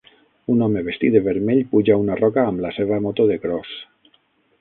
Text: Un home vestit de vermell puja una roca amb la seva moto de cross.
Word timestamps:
Un 0.51 0.61
home 0.67 0.79
vestit 0.85 1.11
de 1.15 1.19
vermell 1.27 1.61
puja 1.73 1.97
una 2.05 2.15
roca 2.21 2.47
amb 2.53 2.65
la 2.65 2.73
seva 2.79 2.99
moto 3.05 3.27
de 3.33 3.37
cross. 3.45 3.75